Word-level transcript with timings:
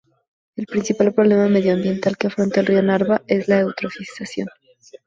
El 0.55 0.65
principal 0.65 1.13
problema 1.13 1.47
medioambiental 1.47 2.17
que 2.17 2.25
afronta 2.25 2.61
el 2.61 2.65
río 2.65 2.81
Narva 2.81 3.21
es 3.27 3.47
la 3.47 3.59
eutrofización. 3.59 4.47